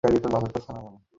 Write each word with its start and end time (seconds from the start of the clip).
বেশ 0.03 0.11
সুস্থ 0.13 0.25
মানুষ 0.33 0.49
ছিলেন। 0.57 1.01